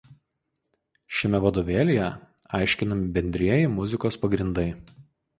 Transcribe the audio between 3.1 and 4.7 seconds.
bendrieji muzikos pagrindai.